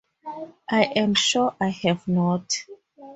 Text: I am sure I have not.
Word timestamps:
I 0.67 0.85
am 0.95 1.13
sure 1.13 1.55
I 1.61 1.67
have 1.69 2.07
not. 2.07 2.65